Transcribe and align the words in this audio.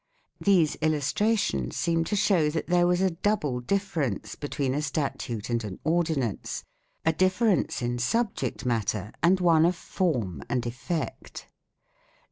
4 0.43 0.45
These 0.45 0.77
illustrations 0.81 1.77
seem 1.77 2.03
to 2.05 2.15
show 2.15 2.49
that 2.49 2.65
there 2.65 2.87
was 2.87 3.01
a 3.01 3.11
double 3.11 3.59
difference 3.59 4.33
between 4.33 4.73
a 4.73 4.81
statute 4.81 5.47
and 5.51 5.63
an 5.63 5.79
ordinance 5.83 6.63
a 7.05 7.13
difference 7.13 7.83
in 7.83 7.99
subject 7.99 8.65
matter, 8.65 9.11
and 9.21 9.39
one 9.39 9.63
of 9.63 9.75
form 9.75 10.41
and 10.49 10.65
effect. 10.65 11.45